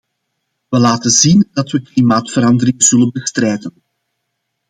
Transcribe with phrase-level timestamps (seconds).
[0.69, 3.73] We laten zien dat we klimaatverandering zullen bestrijden.